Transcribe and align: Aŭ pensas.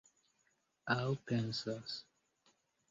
Aŭ 0.95 1.05
pensas. 1.31 1.99